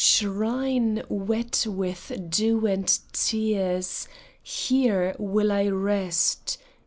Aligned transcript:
Shrine 0.03 1.03
wet 1.09 1.67
with 1.69 2.11
dew 2.31 2.65
and 2.65 2.87
tears 3.13 4.07
Here 4.41 5.15
will 5.19 5.51
I 5.51 5.67
rest. 5.67 6.57